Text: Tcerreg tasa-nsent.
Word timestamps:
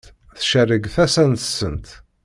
Tcerreg 0.37 0.83
tasa-nsent. 0.93 1.87